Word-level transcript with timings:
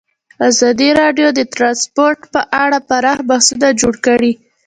ازادي 0.49 0.89
راډیو 1.01 1.27
د 1.33 1.39
ترانسپورټ 1.53 2.19
په 2.33 2.41
اړه 2.63 2.77
پراخ 2.89 3.19
بحثونه 3.29 3.67
جوړ 3.81 3.93
کړي. 4.05 4.31